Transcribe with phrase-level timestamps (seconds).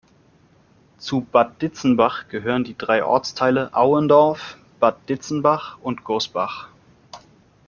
[0.97, 6.69] Zu Bad Ditzenbach gehören die drei Ortsteile Auendorf, Bad Ditzenbach und Gosbach.